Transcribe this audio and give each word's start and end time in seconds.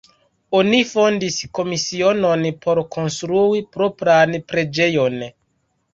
Oni 0.59 0.77
fondis 0.91 1.35
komisionon 1.57 2.47
por 2.65 2.83
konstrui 2.97 3.63
propran 3.77 4.35
preĝejon. 4.53 5.21